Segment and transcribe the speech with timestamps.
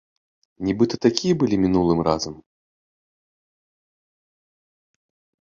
[0.69, 2.35] Нібыта такія былі мінулым разам?